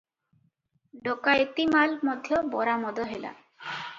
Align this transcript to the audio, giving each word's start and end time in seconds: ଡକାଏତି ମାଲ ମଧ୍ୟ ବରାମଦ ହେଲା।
ଡକାଏତି 1.07 1.67
ମାଲ 1.75 2.09
ମଧ୍ୟ 2.09 2.41
ବରାମଦ 2.57 3.09
ହେଲା। 3.13 3.37